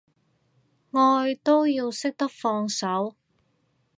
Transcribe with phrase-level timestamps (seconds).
[0.93, 3.15] 愛都要識得放手